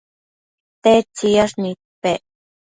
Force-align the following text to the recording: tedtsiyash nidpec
tedtsiyash 0.83 1.55
nidpec 1.61 2.21